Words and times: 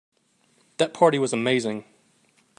That 0.77 0.95
party 0.95 1.19
was 1.19 1.31
amazing. 1.31 1.85